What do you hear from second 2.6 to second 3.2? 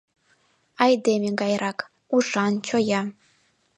чоя.